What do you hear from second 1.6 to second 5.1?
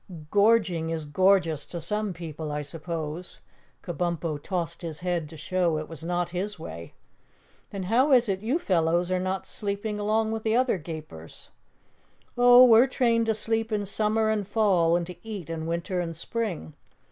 to some people, I suppose." Kabumpo tossed his